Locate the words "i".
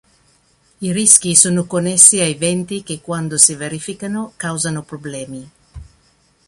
0.79-0.91